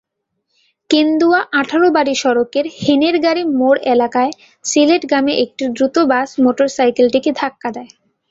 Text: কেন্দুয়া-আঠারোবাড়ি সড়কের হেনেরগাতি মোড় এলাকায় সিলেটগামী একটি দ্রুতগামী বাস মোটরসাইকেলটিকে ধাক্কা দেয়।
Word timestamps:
কেন্দুয়া-আঠারোবাড়ি 0.89 2.13
সড়কের 2.15 2.65
হেনেরগাতি 2.77 3.43
মোড় 3.59 3.79
এলাকায় 3.93 4.31
সিলেটগামী 4.65 5.33
একটি 5.43 5.63
দ্রুতগামী 5.75 6.09
বাস 6.11 6.29
মোটরসাইকেলটিকে 6.43 7.31
ধাক্কা 7.41 7.69
দেয়। 7.75 7.91